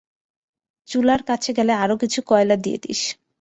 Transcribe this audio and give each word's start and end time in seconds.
চুলার 0.87 1.21
কাছে 1.23 1.51
গেলে 1.57 1.73
আরো 1.75 1.95
কিছু 2.01 2.19
কয়লা 2.27 2.55
দিয়ে 2.55 2.77
দিস। 2.77 3.01